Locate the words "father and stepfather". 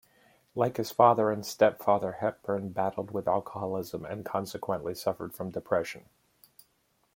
0.89-2.13